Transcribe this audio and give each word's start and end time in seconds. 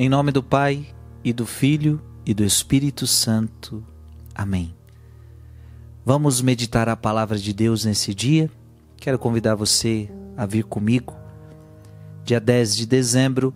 Em 0.00 0.08
nome 0.08 0.30
do 0.30 0.44
Pai 0.44 0.86
e 1.24 1.32
do 1.32 1.44
Filho 1.44 2.00
e 2.24 2.32
do 2.32 2.44
Espírito 2.44 3.04
Santo. 3.04 3.84
Amém. 4.32 4.72
Vamos 6.06 6.40
meditar 6.40 6.88
a 6.88 6.94
palavra 6.94 7.36
de 7.36 7.52
Deus 7.52 7.84
nesse 7.84 8.14
dia. 8.14 8.48
Quero 8.96 9.18
convidar 9.18 9.56
você 9.56 10.08
a 10.36 10.46
vir 10.46 10.62
comigo. 10.62 11.16
Dia 12.24 12.38
10 12.38 12.76
de 12.76 12.86
dezembro, 12.86 13.52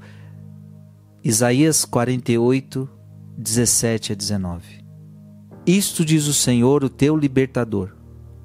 Isaías 1.22 1.84
48, 1.84 2.90
17 3.38 4.10
a 4.10 4.16
19. 4.16 4.84
Isto 5.64 6.04
diz 6.04 6.26
o 6.26 6.34
Senhor, 6.34 6.82
o 6.82 6.88
teu 6.88 7.16
libertador, 7.16 7.94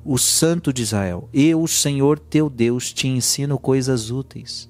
o 0.06 0.20
Santo 0.20 0.72
de 0.72 0.84
Israel. 0.84 1.28
Eu, 1.34 1.64
o 1.64 1.68
Senhor 1.68 2.20
teu 2.20 2.48
Deus, 2.48 2.94
te 2.94 3.08
ensino 3.08 3.58
coisas 3.58 4.12
úteis. 4.12 4.70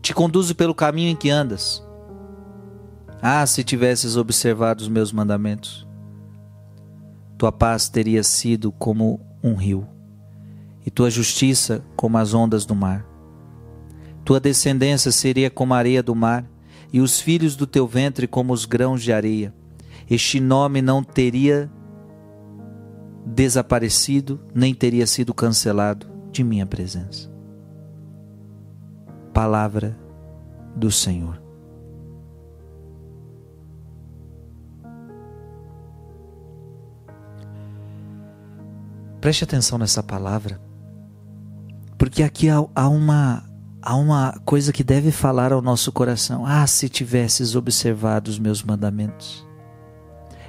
Te 0.00 0.14
conduzo 0.14 0.54
pelo 0.54 0.76
caminho 0.76 1.10
em 1.10 1.16
que 1.16 1.28
andas 1.28 1.87
ah, 3.20 3.44
se 3.46 3.64
tivesses 3.64 4.16
observado 4.16 4.82
os 4.82 4.88
meus 4.88 5.12
mandamentos, 5.12 5.86
tua 7.36 7.50
paz 7.50 7.88
teria 7.88 8.22
sido 8.22 8.70
como 8.70 9.20
um 9.42 9.54
rio, 9.54 9.86
e 10.86 10.90
tua 10.90 11.10
justiça 11.10 11.84
como 11.96 12.16
as 12.16 12.32
ondas 12.32 12.64
do 12.64 12.74
mar. 12.74 13.04
Tua 14.24 14.38
descendência 14.38 15.10
seria 15.10 15.50
como 15.50 15.74
a 15.74 15.78
areia 15.78 16.02
do 16.02 16.14
mar, 16.14 16.44
e 16.92 17.00
os 17.00 17.20
filhos 17.20 17.56
do 17.56 17.66
teu 17.66 17.86
ventre 17.86 18.26
como 18.26 18.52
os 18.52 18.64
grãos 18.64 19.02
de 19.02 19.12
areia. 19.12 19.54
Este 20.08 20.40
nome 20.40 20.80
não 20.80 21.02
teria 21.02 21.70
desaparecido, 23.26 24.40
nem 24.54 24.74
teria 24.74 25.06
sido 25.06 25.34
cancelado 25.34 26.06
de 26.32 26.42
minha 26.42 26.64
presença. 26.64 27.30
Palavra 29.34 29.98
do 30.74 30.90
Senhor. 30.90 31.47
Preste 39.28 39.44
atenção 39.44 39.76
nessa 39.76 40.02
palavra, 40.02 40.58
porque 41.98 42.22
aqui 42.22 42.48
há, 42.48 42.64
há, 42.74 42.88
uma, 42.88 43.44
há 43.82 43.94
uma 43.94 44.40
coisa 44.42 44.72
que 44.72 44.82
deve 44.82 45.10
falar 45.10 45.52
ao 45.52 45.60
nosso 45.60 45.92
coração. 45.92 46.46
Ah, 46.46 46.66
se 46.66 46.88
tivesses 46.88 47.54
observado 47.54 48.30
os 48.30 48.38
meus 48.38 48.62
mandamentos. 48.62 49.46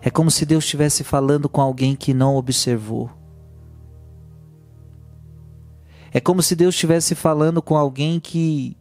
É 0.01 0.09
como 0.09 0.31
se 0.31 0.45
Deus 0.45 0.63
estivesse 0.63 1.03
falando 1.03 1.49
com 1.49 1.59
alguém 1.59 1.93
que 1.93 2.13
não 2.13 2.37
observou. 2.37 3.11
É 6.13 6.21
como 6.21 6.41
se 6.41 6.55
Deus 6.55 6.73
estivesse 6.73 7.15
falando 7.15 7.61
com 7.61 7.75
alguém 7.75 8.17
que 8.17 8.77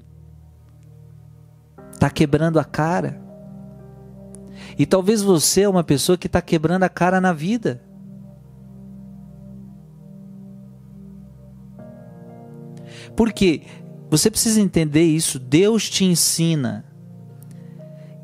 está 1.91 2.09
quebrando 2.09 2.61
a 2.61 2.65
cara. 2.65 3.21
E 4.79 4.87
talvez 4.87 5.23
você 5.23 5.63
é 5.63 5.69
uma 5.69 5.83
pessoa 5.83 6.17
que 6.17 6.29
está 6.29 6.41
quebrando 6.41 6.85
a 6.85 6.89
cara 6.89 7.21
na 7.21 7.33
vida. 7.33 7.88
Porque 13.19 13.63
você 14.09 14.31
precisa 14.31 14.61
entender 14.61 15.03
isso. 15.03 15.41
Deus 15.41 15.91
te 15.91 16.05
ensina. 16.05 16.85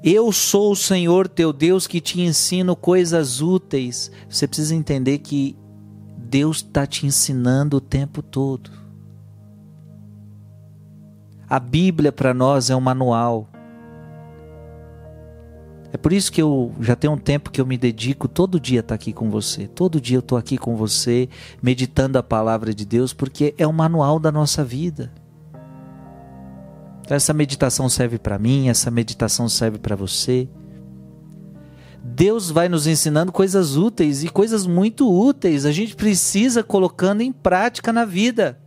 Eu 0.05 0.31
sou 0.31 0.70
o 0.70 0.77
Senhor 0.77 1.27
teu 1.27 1.53
Deus 1.53 1.89
que 1.89 2.00
te 2.00 2.20
ensino 2.20 2.77
coisas 2.77 3.41
úteis. 3.41 4.09
Você 4.28 4.47
precisa 4.47 4.72
entender 4.72 5.19
que 5.19 5.59
Deus 6.17 6.59
está 6.59 6.87
te 6.87 7.06
ensinando 7.06 7.78
o 7.78 7.81
tempo 7.81 8.22
todo. 8.22 8.70
A 11.50 11.59
Bíblia 11.59 12.12
para 12.12 12.33
nós 12.33 12.70
é 12.70 12.77
um 12.77 12.81
manual. 12.81 13.48
É 15.95 15.97
por 15.97 16.12
isso 16.12 16.33
que 16.33 16.42
eu 16.42 16.73
já 16.81 16.97
tenho 16.97 17.12
um 17.12 17.17
tempo 17.17 17.53
que 17.53 17.61
eu 17.61 17.64
me 17.64 17.78
dedico 17.78 18.27
todo 18.27 18.59
dia 18.59 18.81
estar 18.81 18.97
aqui 18.97 19.12
com 19.12 19.31
você. 19.31 19.69
Todo 19.69 20.00
dia 20.00 20.17
eu 20.17 20.20
estou 20.20 20.37
aqui 20.37 20.59
com 20.59 20.75
você, 20.75 21.28
meditando 21.62 22.19
a 22.19 22.22
palavra 22.22 22.75
de 22.75 22.84
Deus, 22.84 23.12
porque 23.12 23.55
é 23.56 23.65
o 23.65 23.72
manual 23.72 24.19
da 24.19 24.33
nossa 24.33 24.65
vida. 24.65 25.12
Essa 27.09 27.33
meditação 27.33 27.88
serve 27.88 28.19
para 28.19 28.41
mim, 28.41 28.69
essa 28.69 28.91
meditação 28.91 29.49
serve 29.49 29.78
para 29.78 29.94
você. 29.94 30.49
Deus 32.03 32.50
vai 32.50 32.69
nos 32.69 32.88
ensinando 32.88 33.31
coisas 33.31 33.77
úteis 33.77 34.25
e 34.25 34.28
coisas 34.28 34.66
muito 34.66 35.09
úteis. 35.09 35.65
A 35.65 35.71
gente 35.71 35.94
precisa 35.94 36.65
colocando 36.65 37.21
em 37.21 37.31
prática 37.31 37.93
na 37.93 38.04
vida. 38.04 38.59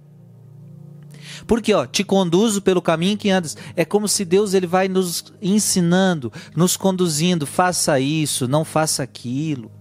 Porque, 1.47 1.73
ó, 1.73 1.85
te 1.85 2.03
conduzo 2.03 2.61
pelo 2.61 2.81
caminho 2.81 3.17
que 3.17 3.29
andas. 3.29 3.55
É 3.73 3.85
como 3.85 4.07
se 4.07 4.25
Deus 4.25 4.53
ele 4.53 4.67
vai 4.67 4.89
nos 4.89 5.33
ensinando, 5.41 6.31
nos 6.53 6.75
conduzindo. 6.75 7.47
Faça 7.47 7.97
isso, 7.99 8.47
não 8.47 8.65
faça 8.65 9.01
aquilo. 9.01 9.71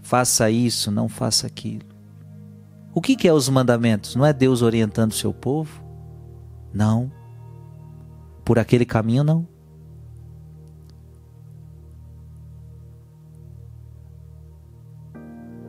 Faça 0.00 0.48
isso, 0.48 0.92
não 0.92 1.08
faça 1.08 1.48
aquilo. 1.48 1.86
O 2.94 3.00
que, 3.00 3.16
que 3.16 3.26
é 3.26 3.32
os 3.32 3.48
mandamentos? 3.48 4.14
Não 4.14 4.24
é 4.24 4.32
Deus 4.32 4.62
orientando 4.62 5.10
o 5.10 5.14
seu 5.14 5.34
povo? 5.34 5.82
Não. 6.72 7.10
Por 8.44 8.60
aquele 8.60 8.84
caminho, 8.84 9.24
não. 9.24 9.48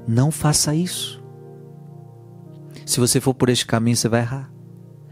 Não 0.08 0.30
faça 0.30 0.76
isso. 0.76 1.25
Se 2.96 3.00
você 3.02 3.20
for 3.20 3.34
por 3.34 3.50
este 3.50 3.66
caminho, 3.66 3.98
você 3.98 4.08
vai 4.08 4.22
errar. 4.22 4.50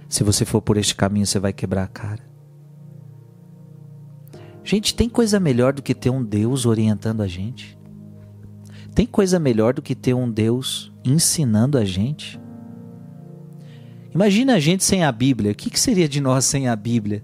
Se 0.07 0.23
você 0.23 0.45
for 0.45 0.61
por 0.61 0.77
este 0.77 0.95
caminho, 0.95 1.25
você 1.25 1.38
vai 1.38 1.51
quebrar 1.51 1.83
a 1.83 1.88
cara. 1.88 2.23
Gente, 4.63 4.95
tem 4.95 5.09
coisa 5.09 5.38
melhor 5.38 5.73
do 5.73 5.81
que 5.81 5.94
ter 5.94 6.09
um 6.09 6.23
Deus 6.23 6.66
orientando 6.66 7.19
a 7.19 7.27
gente? 7.27 7.77
Tem 8.95 9.05
coisa 9.05 9.38
melhor 9.38 9.73
do 9.73 9.81
que 9.81 9.95
ter 9.95 10.13
um 10.13 10.31
Deus 10.31 10.94
ensinando 11.03 11.77
a 11.77 11.83
gente? 11.83 12.39
Imagina 14.15 14.53
a 14.53 14.59
gente 14.61 14.85
sem 14.85 15.03
a 15.03 15.11
Bíblia. 15.11 15.51
O 15.51 15.55
que, 15.55 15.69
que 15.69 15.77
seria 15.77 16.07
de 16.07 16.21
nós 16.21 16.45
sem 16.45 16.69
a 16.69 16.75
Bíblia? 16.77 17.21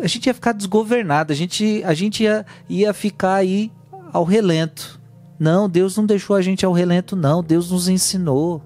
A 0.00 0.06
gente 0.06 0.24
ia 0.24 0.32
ficar 0.32 0.52
desgovernado, 0.52 1.34
a 1.34 1.36
gente, 1.36 1.82
a 1.84 1.92
gente 1.92 2.22
ia, 2.22 2.46
ia 2.66 2.94
ficar 2.94 3.34
aí 3.34 3.70
ao 4.10 4.24
relento. 4.24 4.98
Não, 5.38 5.68
Deus 5.68 5.98
não 5.98 6.06
deixou 6.06 6.34
a 6.34 6.40
gente 6.40 6.64
ao 6.64 6.72
relento, 6.72 7.14
não. 7.14 7.42
Deus 7.42 7.70
nos 7.70 7.90
ensinou. 7.90 8.62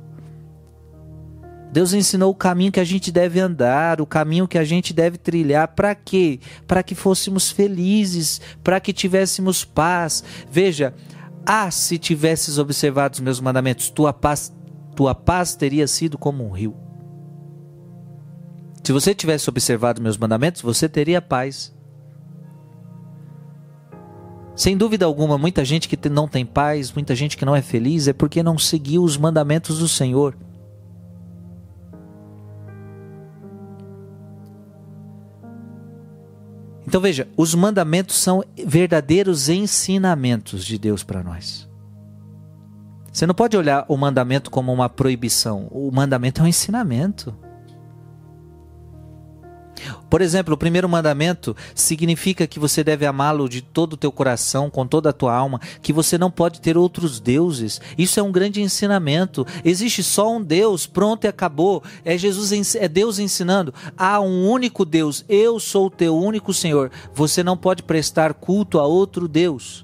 Deus 1.73 1.95
ensinou 1.95 2.31
o 2.31 2.35
caminho 2.35 2.71
que 2.71 2.79
a 2.79 2.85
gente 2.85 3.11
deve 3.11 3.41
andar, 3.41 3.99
o 3.99 4.07
caminho 4.07 4.47
que 4.47 4.59
a 4.59 4.65
gente 4.65 4.93
deve 4.93 5.17
trilhar. 5.17 5.69
Para 5.69 5.95
quê? 5.95 6.39
Para 6.67 6.83
que 6.83 6.95
fôssemos 6.95 7.51
felizes, 7.51 8.43
para 8.63 8.79
que 8.79 8.93
tivéssemos 8.93 9.65
paz. 9.65 10.23
Veja, 10.51 10.93
ah, 11.47 11.71
se 11.71 11.97
tivesses 11.97 12.59
observado 12.59 13.15
os 13.15 13.21
meus 13.21 13.41
mandamentos, 13.41 13.89
tua 13.89 14.13
paz, 14.13 14.55
tua 14.95 15.15
paz 15.15 15.57
teria 15.57 15.87
sido 15.87 16.19
como 16.19 16.47
um 16.47 16.51
rio. 16.51 16.77
Se 18.85 18.93
você 18.93 19.15
tivesse 19.15 19.49
observado 19.49 20.03
meus 20.03 20.19
mandamentos, 20.19 20.61
você 20.61 20.87
teria 20.91 21.23
paz. 21.23 21.75
Sem 24.55 24.77
dúvida 24.77 25.07
alguma, 25.07 25.39
muita 25.39 25.65
gente 25.65 25.89
que 25.89 26.09
não 26.11 26.29
tem 26.29 26.45
paz, 26.45 26.93
muita 26.93 27.15
gente 27.15 27.35
que 27.35 27.47
não 27.47 27.57
é 27.57 27.63
feliz, 27.63 28.09
é 28.09 28.13
porque 28.13 28.43
não 28.43 28.59
seguiu 28.59 29.03
os 29.03 29.17
mandamentos 29.17 29.79
do 29.79 29.89
Senhor. 29.89 30.37
Então 36.87 37.01
veja, 37.01 37.29
os 37.37 37.55
mandamentos 37.55 38.17
são 38.17 38.43
verdadeiros 38.67 39.49
ensinamentos 39.49 40.65
de 40.65 40.79
Deus 40.79 41.03
para 41.03 41.23
nós. 41.23 41.69
Você 43.13 43.27
não 43.27 43.35
pode 43.35 43.57
olhar 43.57 43.85
o 43.89 43.97
mandamento 43.97 44.51
como 44.51 44.73
uma 44.73 44.89
proibição. 44.89 45.69
O 45.71 45.91
mandamento 45.93 46.41
é 46.41 46.45
um 46.45 46.49
ensinamento. 46.49 47.35
Por 50.13 50.21
exemplo, 50.21 50.53
o 50.53 50.59
primeiro 50.59 50.87
mandamento 50.91 51.57
significa 51.75 52.47
que 52.47 52.59
você 52.59 52.85
deve 52.85 53.07
amá-lo 53.07 53.49
de 53.49 53.63
todo 53.63 53.95
o 53.95 53.97
teu 53.97 54.13
coração, 54.13 54.69
com 54.69 54.87
toda 54.87 55.09
a 55.09 55.13
tua 55.13 55.35
alma, 55.35 55.59
que 55.81 55.91
você 55.91 56.19
não 56.19 56.31
pode 56.31 56.61
ter 56.61 56.77
outros 56.77 57.19
deuses. 57.19 57.81
Isso 57.97 58.21
é 58.21 58.23
um 58.23 58.31
grande 58.31 58.61
ensinamento. 58.61 59.47
Existe 59.65 60.03
só 60.03 60.37
um 60.37 60.45
Deus, 60.45 60.87
pronto 60.87 61.25
e 61.25 61.29
acabou. 61.29 61.83
É 62.05 62.19
Jesus, 62.19 62.75
é 62.75 62.89
Deus 62.89 63.19
ensinando. 63.19 63.73
Há 63.97 64.21
um 64.21 64.51
único 64.51 64.85
Deus. 64.85 65.25
Eu 65.31 65.59
sou 65.59 65.87
o 65.87 65.91
teu 65.91 66.15
único 66.15 66.53
Senhor. 66.53 66.91
Você 67.15 67.43
não 67.43 67.57
pode 67.57 67.83
prestar 67.83 68.35
culto 68.35 68.79
a 68.79 68.87
outro 68.87 69.27
Deus. 69.27 69.83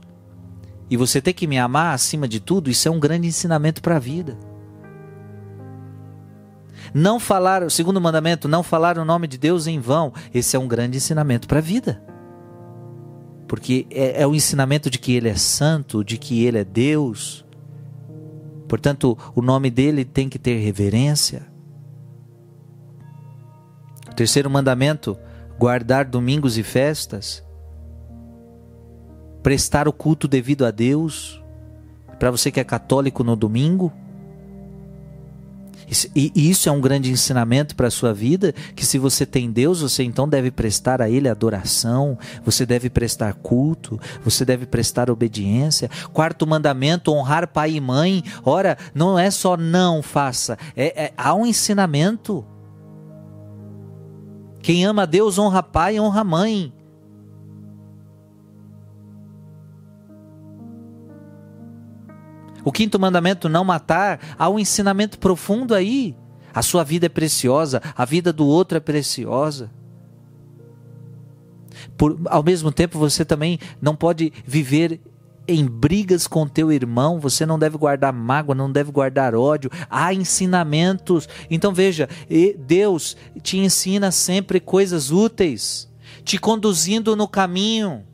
E 0.91 0.97
você 0.99 1.23
tem 1.23 1.33
que 1.33 1.47
me 1.47 1.59
amar 1.59 1.95
acima 1.95 2.29
de 2.29 2.39
tudo. 2.39 2.69
Isso 2.69 2.87
é 2.87 2.91
um 2.91 3.01
grande 3.01 3.27
ensinamento 3.27 3.81
para 3.81 3.97
a 3.97 3.99
vida. 3.99 4.37
Não 6.95 7.21
falar, 7.21 7.63
o 7.63 7.71
segundo 7.71 8.01
mandamento, 8.01 8.49
não 8.49 8.63
falar 8.63 8.99
o 8.99 9.05
nome 9.05 9.27
de 9.27 9.39
Deus 9.39 9.67
em 9.67 9.79
vão. 9.79 10.13
Esse 10.33 10.57
é 10.57 10.59
um 10.59 10.69
grande 10.69 10.97
ensinamento 10.97 11.47
para 11.47 11.59
a 11.59 11.63
vida. 11.63 12.03
Porque 13.47 13.87
é, 13.91 14.23
é 14.23 14.27
o 14.27 14.35
ensinamento 14.35 14.91
de 14.91 14.99
que 14.99 15.13
Ele 15.13 15.29
é 15.29 15.37
santo, 15.37 16.05
de 16.05 16.19
que 16.19 16.45
Ele 16.45 16.59
é 16.59 16.65
Deus. 16.65 17.45
Portanto, 18.69 19.17
o 19.35 19.41
nome 19.41 19.71
dele 19.71 20.05
tem 20.05 20.29
que 20.29 20.39
ter 20.39 20.59
reverência. 20.59 21.47
O 24.11 24.15
terceiro 24.15 24.51
mandamento, 24.51 25.17
guardar 25.59 26.05
domingos 26.05 26.59
e 26.59 26.63
festas, 26.63 27.43
prestar 29.43 29.89
o 29.89 29.93
culto 29.93 30.29
devido 30.29 30.67
a 30.67 30.71
Deus, 30.71 31.43
para 32.19 32.31
você 32.31 32.51
que 32.51 32.61
é 32.61 32.65
católico 32.65 33.25
no 33.25 33.35
domingo. 33.37 33.93
E 36.15 36.33
isso 36.35 36.69
é 36.69 36.73
um 36.73 36.81
grande 36.81 37.11
ensinamento 37.11 37.75
para 37.75 37.89
a 37.89 37.91
sua 37.91 38.13
vida, 38.13 38.55
que 38.75 38.85
se 38.85 38.99
você 38.99 39.25
tem 39.25 39.51
Deus, 39.51 39.81
você 39.81 40.03
então 40.03 40.29
deve 40.29 40.51
prestar 40.51 41.01
a 41.01 41.09
Ele 41.09 41.29
adoração, 41.29 42.19
você 42.45 42.67
deve 42.67 42.91
prestar 42.91 43.33
culto, 43.35 43.99
você 44.23 44.45
deve 44.45 44.67
prestar 44.67 45.11
obediência. 45.11 45.91
Quarto 46.13 46.47
mandamento, 46.47 47.13
honrar 47.13 47.49
pai 47.49 47.73
e 47.73 47.81
mãe. 47.81 48.23
Ora, 48.45 48.77
não 48.95 49.19
é 49.19 49.31
só 49.31 49.57
não 49.57 50.03
faça, 50.03 50.59
é, 50.77 51.05
é 51.05 51.13
há 51.17 51.35
um 51.35 51.47
ensinamento. 51.47 52.45
Quem 54.61 54.85
ama 54.85 55.07
Deus 55.07 55.39
honra 55.39 55.63
pai 55.63 55.97
e 55.97 56.01
honra 56.01 56.23
mãe. 56.25 56.73
O 62.65 62.73
quinto 62.73 62.99
mandamento, 62.99 63.49
não 63.49 63.65
matar, 63.65 64.21
há 64.39 64.49
um 64.49 64.59
ensinamento 64.59 65.19
profundo 65.19 65.75
aí. 65.75 66.17
A 66.53 66.63
sua 66.63 66.83
vida 66.83 67.07
é 67.07 67.09
preciosa, 67.09 67.81
a 67.97 68.05
vida 68.05 68.33
do 68.33 68.47
outro 68.47 68.77
é 68.77 68.81
preciosa. 68.81 69.71
Por, 71.97 72.19
ao 72.27 72.43
mesmo 72.43 72.73
tempo, 72.73 72.99
você 72.99 73.25
também 73.25 73.59
não 73.81 73.95
pode 73.95 74.33
viver 74.45 75.01
em 75.47 75.65
brigas 75.65 76.27
com 76.27 76.47
teu 76.47 76.71
irmão, 76.71 77.19
você 77.19 77.47
não 77.47 77.59
deve 77.59 77.79
guardar 77.79 78.13
mágoa, 78.13 78.55
não 78.55 78.71
deve 78.71 78.93
guardar 78.93 79.35
ódio. 79.35 79.71
Há 79.89 80.13
ensinamentos. 80.13 81.27
Então 81.51 81.73
veja, 81.73 82.09
Deus 82.59 83.17
te 83.43 83.57
ensina 83.57 84.11
sempre 84.11 84.61
coisas 84.61 85.11
úteis, 85.11 85.91
te 86.23 86.39
conduzindo 86.39 87.17
no 87.17 87.27
caminho. 87.27 88.05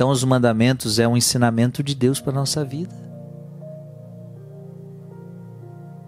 Então, 0.00 0.08
os 0.08 0.24
mandamentos 0.24 0.98
é 0.98 1.06
um 1.06 1.14
ensinamento 1.14 1.82
de 1.82 1.94
Deus 1.94 2.22
para 2.22 2.32
a 2.32 2.34
nossa 2.34 2.64
vida. 2.64 2.94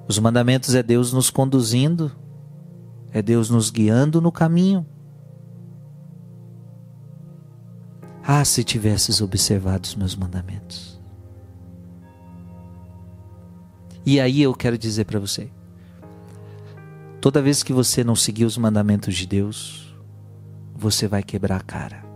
Os 0.08 0.18
mandamentos 0.18 0.74
é 0.74 0.82
Deus 0.82 1.12
nos 1.12 1.28
conduzindo, 1.28 2.10
é 3.12 3.20
Deus 3.20 3.50
nos 3.50 3.68
guiando 3.68 4.18
no 4.18 4.32
caminho. 4.32 4.86
Ah, 8.24 8.42
se 8.46 8.64
tivesses 8.64 9.20
observado 9.20 9.84
os 9.84 9.94
meus 9.94 10.16
mandamentos. 10.16 10.98
E 14.06 14.18
aí 14.18 14.40
eu 14.40 14.54
quero 14.54 14.78
dizer 14.78 15.04
para 15.04 15.20
você: 15.20 15.50
toda 17.20 17.42
vez 17.42 17.62
que 17.62 17.74
você 17.74 18.02
não 18.02 18.16
seguir 18.16 18.46
os 18.46 18.56
mandamentos 18.56 19.14
de 19.14 19.26
Deus, 19.26 19.94
você 20.74 21.06
vai 21.06 21.22
quebrar 21.22 21.56
a 21.56 21.62
cara 21.62 22.12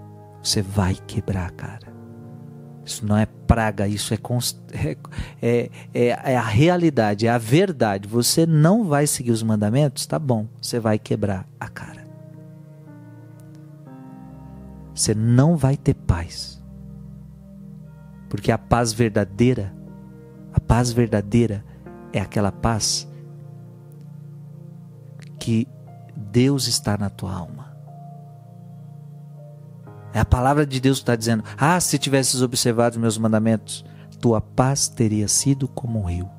você 0.46 0.62
vai 0.62 0.94
quebrar 0.94 1.50
cara. 1.50 1.92
Isso 2.84 3.04
não 3.04 3.16
é 3.16 3.26
praga, 3.26 3.88
isso 3.88 4.14
é, 4.14 4.18
é, 5.42 5.70
é, 5.92 6.08
é, 6.32 6.36
a 6.36 6.42
realidade, 6.42 7.26
é 7.26 7.30
a 7.30 7.38
verdade. 7.38 8.06
Você 8.06 8.46
não 8.46 8.84
vai 8.84 9.08
seguir 9.08 9.32
os 9.32 9.42
mandamentos, 9.42 10.06
tá 10.06 10.20
bom, 10.20 10.46
você 10.62 10.78
vai 10.78 11.00
quebrar 11.00 11.48
a 11.58 11.68
cara. 11.68 12.06
Você 14.94 15.14
não 15.16 15.56
vai 15.56 15.76
ter 15.76 15.94
paz. 15.94 16.62
Porque 18.28 18.52
a 18.52 18.58
paz 18.58 18.92
verdadeira, 18.92 19.74
a 20.52 20.60
paz 20.60 20.92
verdadeira 20.92 21.64
é 22.12 22.20
aquela 22.20 22.52
paz 22.52 23.08
que 25.40 25.66
Deus 26.16 26.68
está 26.68 26.96
na 26.96 27.10
tua 27.10 27.34
alma. 27.34 27.65
É 30.16 30.20
a 30.20 30.24
palavra 30.24 30.64
de 30.64 30.80
Deus 30.80 30.96
que 30.96 31.02
está 31.02 31.14
dizendo: 31.14 31.44
Ah, 31.58 31.78
se 31.78 31.98
tivesses 31.98 32.40
observado 32.40 32.96
os 32.96 33.02
meus 33.02 33.18
mandamentos, 33.18 33.84
tua 34.18 34.40
paz 34.40 34.88
teria 34.88 35.28
sido 35.28 35.68
como 35.68 36.00
um 36.00 36.04
rio. 36.04 36.30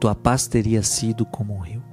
Tua 0.00 0.14
paz 0.14 0.46
teria 0.46 0.82
sido 0.82 1.26
como 1.26 1.54
um 1.54 1.58
rio. 1.58 1.84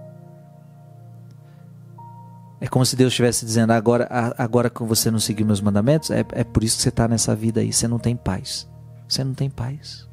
É 2.61 2.69
como 2.69 2.85
se 2.85 2.95
Deus 2.95 3.11
estivesse 3.11 3.45
dizendo: 3.45 3.71
agora, 3.71 4.07
agora 4.37 4.69
que 4.69 4.81
você 4.81 5.11
não 5.11 5.19
seguiu 5.19 5.45
meus 5.45 5.59
mandamentos, 5.59 6.09
é, 6.09 6.23
é 6.31 6.45
por 6.45 6.63
isso 6.63 6.77
que 6.77 6.83
você 6.83 6.87
está 6.87 7.05
nessa 7.05 7.35
vida 7.35 7.59
aí. 7.59 7.73
Você 7.73 7.85
não 7.85 7.99
tem 7.99 8.15
paz. 8.15 8.65
Você 9.09 9.25
não 9.25 9.33
tem 9.33 9.49
paz. 9.49 10.07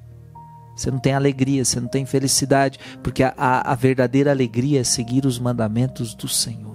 Você 0.74 0.90
não 0.90 0.98
tem 0.98 1.14
alegria, 1.14 1.64
você 1.64 1.78
não 1.78 1.86
tem 1.86 2.04
felicidade, 2.04 2.80
porque 3.00 3.22
a, 3.22 3.32
a, 3.36 3.70
a 3.70 3.74
verdadeira 3.76 4.32
alegria 4.32 4.80
é 4.80 4.84
seguir 4.84 5.24
os 5.24 5.38
mandamentos 5.38 6.16
do 6.16 6.26
Senhor. 6.26 6.73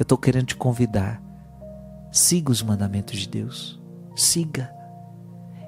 Eu 0.00 0.02
estou 0.02 0.16
querendo 0.16 0.46
te 0.46 0.56
convidar. 0.56 1.22
Siga 2.10 2.50
os 2.50 2.62
mandamentos 2.62 3.18
de 3.18 3.28
Deus. 3.28 3.78
Siga. 4.16 4.72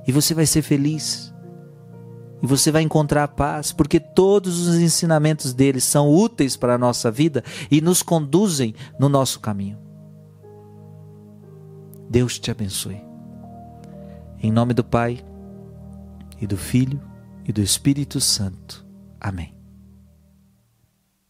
E 0.06 0.10
você 0.10 0.32
vai 0.32 0.46
ser 0.46 0.62
feliz. 0.62 1.34
E 2.42 2.46
você 2.46 2.72
vai 2.72 2.80
encontrar 2.80 3.28
paz, 3.28 3.72
porque 3.72 4.00
todos 4.00 4.66
os 4.66 4.76
ensinamentos 4.76 5.52
deles 5.52 5.84
são 5.84 6.10
úteis 6.10 6.56
para 6.56 6.74
a 6.74 6.78
nossa 6.78 7.10
vida 7.10 7.44
e 7.70 7.82
nos 7.82 8.02
conduzem 8.02 8.74
no 8.98 9.06
nosso 9.06 9.38
caminho. 9.38 9.78
Deus 12.08 12.38
te 12.38 12.50
abençoe. 12.50 13.04
Em 14.42 14.50
nome 14.50 14.72
do 14.72 14.82
Pai, 14.82 15.22
e 16.40 16.46
do 16.46 16.56
Filho, 16.56 17.02
e 17.44 17.52
do 17.52 17.60
Espírito 17.60 18.18
Santo. 18.18 18.84
Amém. 19.20 19.61